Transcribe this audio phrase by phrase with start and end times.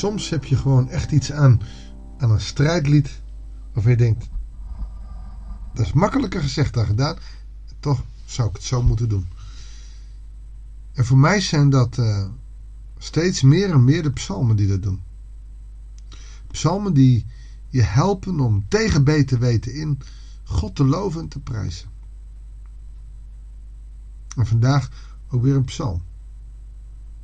[0.00, 1.60] Soms heb je gewoon echt iets aan,
[2.18, 3.20] aan een strijdlied
[3.72, 4.28] waarvan je denkt,
[5.74, 7.16] dat is makkelijker gezegd dan gedaan.
[7.80, 9.28] Toch zou ik het zo moeten doen.
[10.92, 12.28] En voor mij zijn dat uh,
[12.98, 15.02] steeds meer en meer de psalmen die dat doen.
[16.46, 17.26] Psalmen die
[17.68, 19.98] je helpen om tegen beter weten in
[20.44, 21.88] God te loven en te prijzen.
[24.36, 24.90] En vandaag
[25.30, 26.02] ook weer een psalm.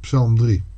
[0.00, 0.68] Psalm 3.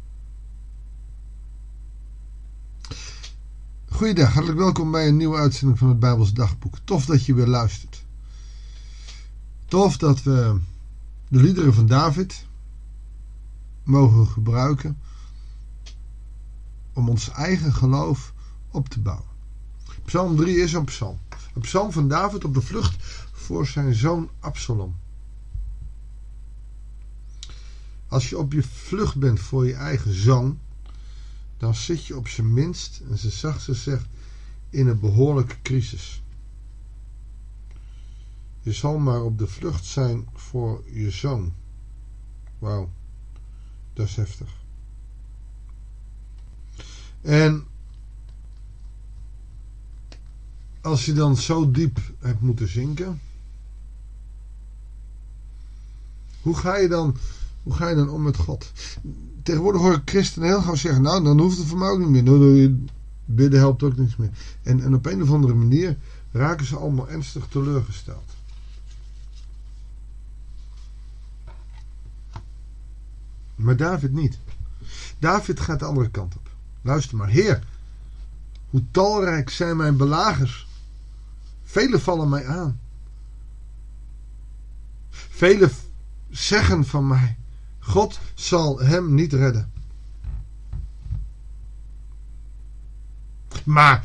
[4.03, 6.79] Goeiedag, hartelijk welkom bij een nieuwe uitzending van het Bijbels Dagboek.
[6.85, 8.05] Tof dat je weer luistert.
[9.67, 10.59] Tof dat we
[11.29, 12.47] de liederen van David
[13.83, 14.99] mogen gebruiken
[16.93, 18.33] om ons eigen geloof
[18.71, 19.29] op te bouwen.
[20.05, 21.19] Psalm 3 is een psalm.
[21.55, 22.97] Een psalm van David op de vlucht
[23.33, 24.97] voor zijn zoon Absalom.
[28.09, 30.59] Als je op je vlucht bent voor je eigen zoon,
[31.63, 34.07] dan zit je op zijn minst, en ze zacht ze zegt,
[34.71, 36.23] in een behoorlijke crisis.
[38.61, 41.53] Je zal maar op de vlucht zijn voor je zoon.
[42.59, 42.91] Wauw,
[43.93, 44.57] dat is heftig.
[47.21, 47.67] En
[50.81, 53.21] als je dan zo diep hebt moeten zinken,
[56.41, 57.17] hoe ga je dan,
[57.63, 58.73] hoe ga je dan om met God?
[59.43, 62.09] Tegenwoordig hoor ik christenen heel gauw zeggen, nou dan hoeft het voor mij ook niet
[62.09, 62.23] meer.
[62.23, 62.77] Nou,
[63.25, 64.31] bidden helpt ook niks meer.
[64.63, 65.97] En, en op een of andere manier
[66.33, 68.31] raken ze allemaal ernstig teleurgesteld.
[73.55, 74.39] Maar David niet.
[75.19, 76.51] David gaat de andere kant op.
[76.83, 77.63] Luister maar, Heer,
[78.71, 80.67] hoe talrijk zijn mijn belagers.
[81.65, 82.81] Velen vallen mij aan.
[85.11, 85.71] Velen
[86.31, 87.37] zeggen van mij:
[87.83, 89.73] God zal hem niet redden.
[93.65, 94.05] Maar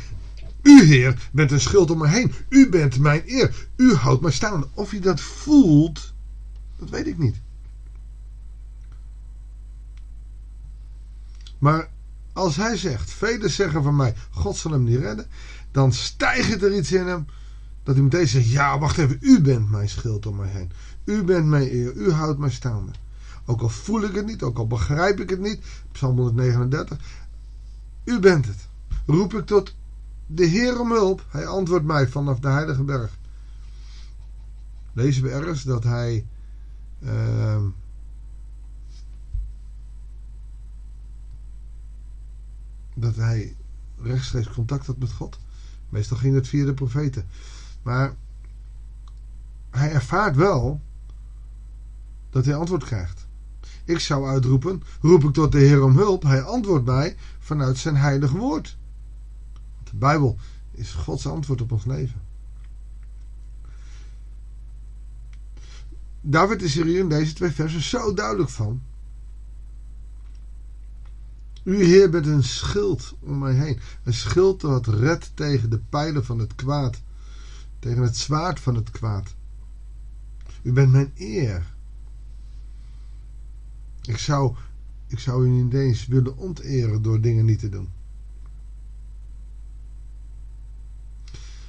[0.62, 2.34] u, Heer, bent een schuld om me heen.
[2.50, 3.68] U bent mijn eer.
[3.76, 4.66] U houdt mij staan.
[4.74, 6.14] Of je dat voelt,
[6.80, 7.36] dat weet ik niet.
[11.58, 11.90] Maar
[12.34, 15.26] als hij zegt, velen zeggen van mij, God zal hem niet redden,
[15.72, 17.26] dan stijgt er iets in hem
[17.84, 20.72] dat hij meteen zegt, ja, wacht even, u bent mijn schild om mij heen.
[21.04, 22.92] U bent mijn eer, u houdt mij staande.
[23.50, 26.98] Ook al voel ik het niet, ook al begrijp ik het niet, Psalm 139,
[28.04, 28.68] u bent het.
[29.06, 29.76] Roep ik tot
[30.26, 33.18] de Heer om hulp, hij antwoordt mij vanaf de heilige berg.
[34.94, 36.26] Lezen we ergens dat hij...
[37.00, 37.64] Uh,
[42.94, 43.56] dat hij
[44.02, 45.40] rechtstreeks contact had met God.
[45.90, 47.28] Meestal ging het via de profeten.
[47.82, 48.16] Maar
[49.70, 50.82] hij ervaart wel
[52.30, 53.27] dat hij antwoord krijgt.
[53.88, 56.24] Ik zou uitroepen, roep ik tot de Heer om hulp.
[56.24, 58.78] Hij antwoordt mij vanuit zijn heilige woord.
[59.84, 60.38] de Bijbel
[60.72, 62.22] is Gods antwoord op ons leven.
[66.22, 68.82] David is hier in deze twee versen zo duidelijk van.
[71.64, 73.80] U, Heer, bent een schild om mij heen.
[74.04, 77.02] Een schild dat redt tegen de pijlen van het kwaad.
[77.80, 79.36] Tegen het zwaard van het kwaad.
[80.62, 81.76] U bent mijn eer.
[84.08, 84.56] Ik zou,
[85.08, 87.90] ik zou u niet eens willen onteren door dingen niet te doen.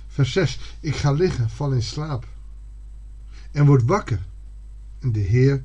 [0.06, 0.76] Vers 6.
[0.81, 2.26] Ik ga liggen, val in slaap.
[3.50, 4.26] En word wakker.
[4.99, 5.65] En de Heer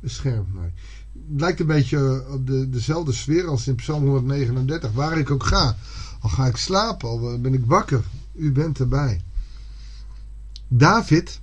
[0.00, 0.72] beschermt mij
[1.28, 4.92] lijkt een beetje op de, dezelfde sfeer als in Psalm 139.
[4.92, 5.76] Waar ik ook ga.
[6.20, 8.04] Al ga ik slapen, al ben ik wakker.
[8.32, 9.20] U bent erbij.
[10.68, 11.40] David.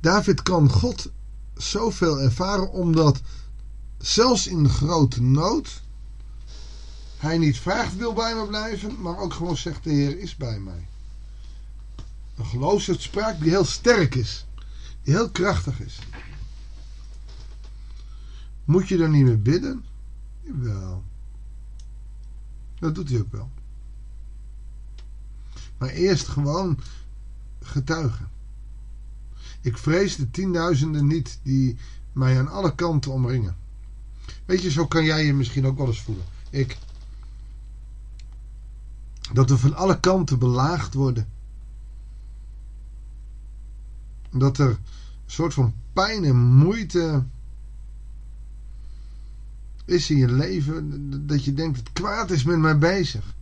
[0.00, 1.10] David kan God
[1.58, 3.20] zoveel ervaren omdat
[3.98, 5.82] zelfs in grote nood
[7.16, 10.58] hij niet vraagt wil bij me blijven, maar ook gewoon zegt de Heer is bij
[10.58, 10.88] mij.
[12.36, 14.46] Een geloofsuitspraak die heel sterk is,
[15.02, 15.98] die heel krachtig is.
[18.64, 19.84] Moet je dan niet meer bidden?
[20.42, 21.04] Wel.
[22.78, 23.50] Dat doet hij ook wel.
[25.78, 26.78] Maar eerst gewoon
[27.60, 28.30] getuigen.
[29.60, 31.76] Ik vrees de tienduizenden niet die
[32.12, 33.56] mij aan alle kanten omringen.
[34.44, 36.24] Weet je, zo kan jij je misschien ook wel eens voelen.
[36.50, 36.78] Ik.
[39.32, 41.28] Dat we van alle kanten belaagd worden.
[44.30, 44.78] Dat er een
[45.26, 47.24] soort van pijn en moeite
[49.84, 53.34] is in je leven dat je denkt: het kwaad is met mij bezig.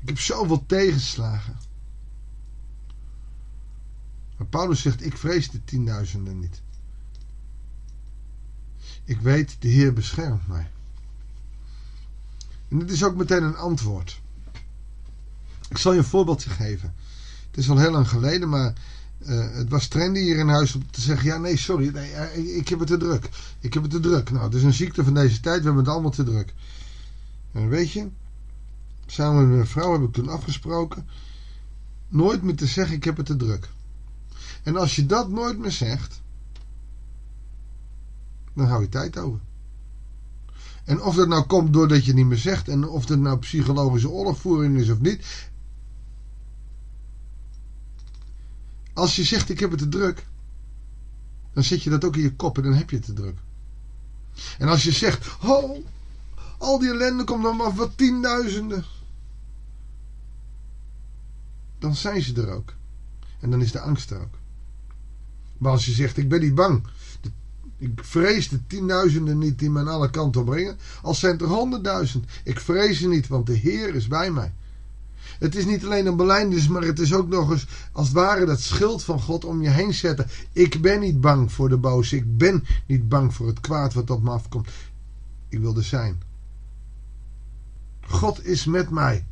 [0.00, 1.56] Ik heb zoveel tegenslagen.
[4.36, 6.60] Maar Paulus zegt: Ik vrees de tienduizenden niet.
[9.04, 10.70] Ik weet, de Heer beschermt mij.
[12.68, 14.20] En dit is ook meteen een antwoord.
[15.68, 16.94] Ik zal je een voorbeeldje geven.
[17.50, 18.72] Het is al heel lang geleden, maar
[19.18, 22.56] uh, het was trendy hier in huis om te zeggen: ja, nee, sorry, nee, uh,
[22.56, 23.28] ik heb het te druk.
[23.60, 24.30] Ik heb het te druk.
[24.30, 26.54] Nou, het is een ziekte van deze tijd, we hebben het allemaal te druk.
[27.52, 28.08] En weet je,
[29.06, 31.06] samen met mijn vrouw heb ik toen afgesproken:
[32.08, 33.68] nooit meer te zeggen: ik heb het te druk.
[34.66, 36.22] En als je dat nooit meer zegt,
[38.54, 39.40] dan hou je tijd over.
[40.84, 44.08] En of dat nou komt doordat je niet meer zegt en of dat nou psychologische
[44.08, 45.48] oorlogvoering is of niet.
[48.92, 50.26] Als je zegt ik heb het te druk,
[51.52, 53.38] dan zet je dat ook in je kop en dan heb je het te druk.
[54.58, 55.84] En als je zegt, oh,
[56.58, 58.84] al die ellende komt dan maar wat tienduizenden.
[61.78, 62.74] Dan zijn ze er ook.
[63.40, 64.44] En dan is de angst er ook.
[65.58, 66.82] Maar als je zegt, ik ben niet bang.
[67.78, 70.76] Ik vrees de tienduizenden niet die me aan alle kanten brengen.
[71.02, 72.24] Al zijn er honderdduizend.
[72.44, 74.52] Ik vrees ze niet, want de Heer is bij mij.
[75.38, 78.44] Het is niet alleen een belijdenis, maar het is ook nog eens als het ware
[78.44, 80.26] dat schild van God om je heen zetten.
[80.52, 82.16] Ik ben niet bang voor de boze.
[82.16, 84.68] Ik ben niet bang voor het kwaad wat op me afkomt.
[85.48, 86.22] Ik wil er zijn.
[88.00, 89.26] God is met mij.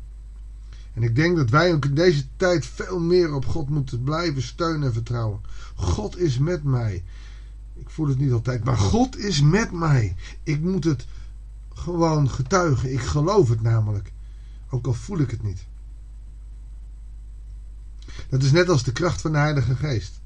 [0.95, 4.41] En ik denk dat wij ook in deze tijd veel meer op God moeten blijven
[4.41, 5.41] steunen en vertrouwen.
[5.75, 7.03] God is met mij.
[7.73, 10.15] Ik voel het niet altijd, maar God is met mij.
[10.43, 11.05] Ik moet het
[11.73, 12.93] gewoon getuigen.
[12.93, 14.11] Ik geloof het namelijk.
[14.69, 15.65] Ook al voel ik het niet.
[18.29, 20.21] Dat is net als de kracht van de Heilige Geest.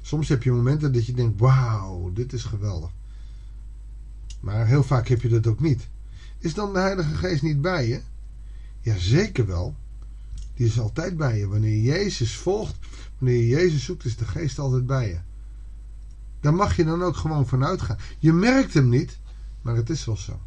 [0.00, 2.90] Soms heb je momenten dat je denkt: wauw, dit is geweldig.
[4.40, 5.88] Maar heel vaak heb je dat ook niet.
[6.38, 8.00] Is dan de Heilige Geest niet bij je?
[8.80, 9.76] Ja, zeker wel.
[10.58, 11.48] Die is altijd bij je.
[11.48, 12.74] Wanneer je Jezus volgt,
[13.18, 15.18] wanneer je Jezus zoekt, is de Geest altijd bij je.
[16.40, 17.98] Daar mag je dan ook gewoon vanuit gaan.
[18.18, 19.18] Je merkt hem niet,
[19.62, 20.40] maar het is wel zo.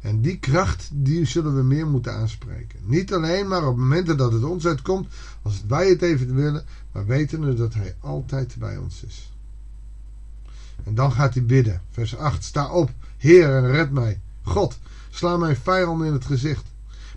[0.00, 2.80] En die kracht, die zullen we meer moeten aanspreken.
[2.82, 5.08] Niet alleen maar op momenten dat het ons uitkomt,
[5.42, 9.32] als wij het even willen, maar weten dat hij altijd bij ons is.
[10.84, 11.82] En dan gaat hij bidden.
[11.90, 12.44] Vers 8.
[12.44, 14.20] Sta op, Heer, en red mij.
[14.42, 14.78] God,
[15.10, 16.64] sla mijn vijanden in het gezicht.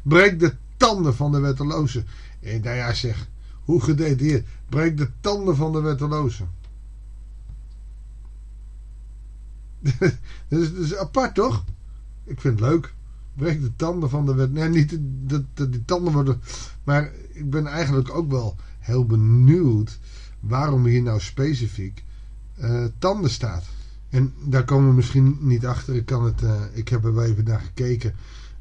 [0.02, 2.06] Breek de tanden van de wettelozen.
[2.40, 3.30] En nou ja, zeg,
[3.64, 4.48] hoe gedetailleerd.
[4.70, 6.50] Breek de tanden van de wettelozen.
[10.50, 11.64] dat, is, apart, toch?
[12.24, 12.94] Ik vind het leuk.
[13.36, 14.52] Breek de tanden van de wet.
[14.52, 16.42] Nee, niet dat, die tanden worden.
[16.84, 20.00] Maar ik ben eigenlijk ook wel heel benieuwd
[20.40, 22.04] waarom hier nou specifiek
[22.62, 23.66] uh, tanden staat.
[24.10, 25.96] En daar komen we misschien niet achter.
[25.96, 28.16] Ik, kan het, uh, ik heb er wel even naar gekeken.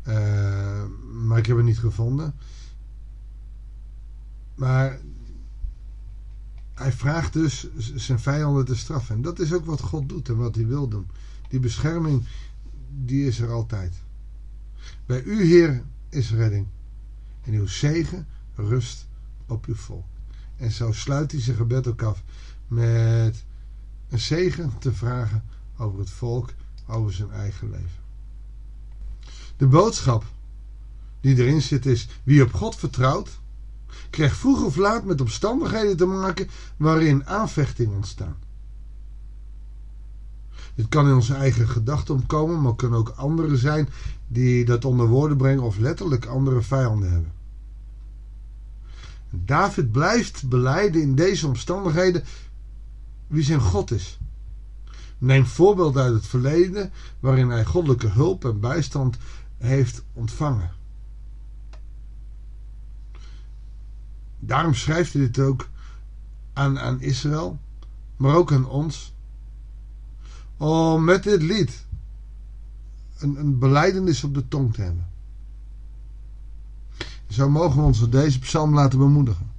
[0.09, 2.35] Uh, maar ik heb het niet gevonden.
[4.55, 5.01] Maar
[6.75, 9.15] hij vraagt dus zijn vijanden te straffen.
[9.15, 11.07] En dat is ook wat God doet en wat hij wil doen.
[11.49, 12.25] Die bescherming,
[13.05, 13.95] die is er altijd.
[15.07, 16.67] Bij u, Heer, is redding.
[17.43, 19.07] En uw zegen rust
[19.47, 20.05] op uw volk.
[20.57, 22.23] En zo sluit hij zijn gebed ook af
[22.69, 23.45] met
[24.09, 25.45] een zegen te vragen
[25.77, 26.51] over het volk,
[26.87, 28.02] over zijn eigen leven.
[29.63, 30.25] De boodschap
[31.21, 33.39] die erin zit is: wie op God vertrouwt,
[34.11, 38.37] krijgt vroeg of laat met omstandigheden te maken waarin aanvechting ontstaan.
[40.75, 43.89] Dit kan in onze eigen gedachten omkomen, maar kunnen ook anderen zijn
[44.29, 47.33] die dat onder woorden brengen of letterlijk andere vijanden hebben.
[49.31, 52.25] David blijft beleiden in deze omstandigheden
[53.27, 54.19] wie zijn God is.
[55.19, 59.17] Neem voorbeeld uit het verleden waarin hij goddelijke hulp en bijstand
[59.63, 60.71] heeft ontvangen.
[64.39, 65.69] Daarom schrijft hij dit ook
[66.53, 67.59] aan, aan Israël,
[68.17, 69.15] maar ook aan ons.
[70.57, 71.87] Om met dit lied
[73.19, 75.09] een, een beleidenis op de tong te hebben.
[77.29, 79.51] Zo mogen we ons door deze psalm laten bemoedigen.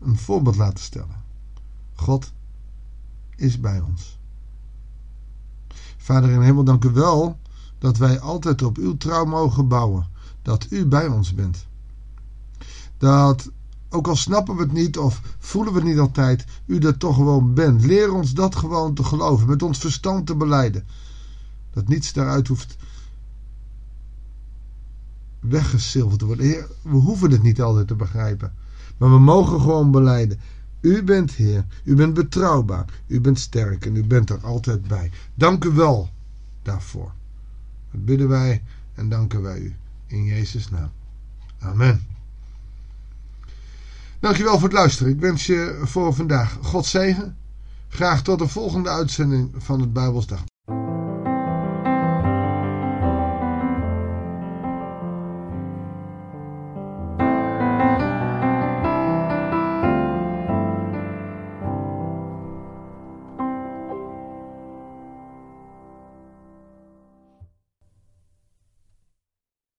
[0.00, 1.22] Een voorbeeld laten stellen.
[1.94, 2.32] God
[3.36, 4.18] is bij ons.
[5.96, 7.38] Vader in hemel, dank u wel
[7.78, 10.08] dat wij altijd op uw trouw mogen bouwen.
[10.42, 11.66] Dat u bij ons bent.
[12.98, 13.50] Dat,
[13.88, 17.14] ook al snappen we het niet of voelen we het niet altijd, u dat toch
[17.14, 17.84] gewoon bent.
[17.84, 20.86] Leer ons dat gewoon te geloven, met ons verstand te beleiden.
[21.70, 22.76] Dat niets daaruit hoeft
[25.40, 26.66] weggesilverd te worden.
[26.82, 28.52] We hoeven het niet altijd te begrijpen.
[28.96, 30.40] Maar we mogen gewoon beleiden.
[30.80, 35.10] U bent Heer, u bent betrouwbaar, u bent sterk en u bent er altijd bij.
[35.34, 36.10] Dank u wel
[36.62, 37.12] daarvoor.
[38.04, 38.62] Bidden wij
[38.94, 39.74] en danken wij u.
[40.06, 40.90] In Jezus' naam.
[41.58, 42.06] Amen.
[44.20, 45.12] Dankjewel voor het luisteren.
[45.12, 47.36] Ik wens je voor vandaag God zegen.
[47.88, 50.44] Graag tot de volgende uitzending van het Bijbelsdag.